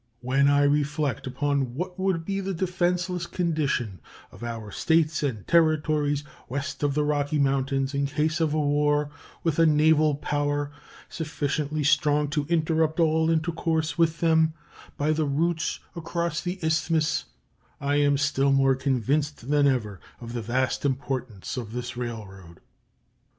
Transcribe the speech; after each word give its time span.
When 0.21 0.47
I 0.47 0.63
reflect 0.63 1.27
upon 1.27 1.75
what 1.75 1.99
would 1.99 2.25
be 2.25 2.39
the 2.39 2.55
defenseless 2.55 3.27
condition 3.27 3.99
of 4.31 4.41
our 4.43 4.71
States 4.71 5.21
and 5.21 5.45
Territories 5.47 6.23
west 6.49 6.81
of 6.81 6.95
the 6.95 7.03
Rocky 7.03 7.37
Mountains 7.37 7.93
in 7.93 8.07
case 8.07 8.39
of 8.39 8.51
a 8.55 8.59
war 8.59 9.11
with 9.43 9.59
a 9.59 9.67
naval 9.67 10.15
power 10.15 10.71
sufficiently 11.07 11.83
strong 11.83 12.29
to 12.29 12.47
interrupt 12.49 12.99
all 12.99 13.29
intercourse 13.29 13.95
with 13.95 14.21
them 14.21 14.55
by 14.97 15.11
the 15.11 15.25
routes 15.27 15.79
across 15.95 16.41
the 16.41 16.57
Isthmus, 16.63 17.25
I 17.79 17.97
am 17.97 18.17
still 18.17 18.51
more 18.51 18.73
convinced 18.73 19.51
than 19.51 19.67
ever 19.67 19.99
of 20.19 20.33
the 20.33 20.41
vast 20.41 20.83
importance 20.83 21.57
of 21.57 21.73
this 21.73 21.95
railroad. 21.95 22.59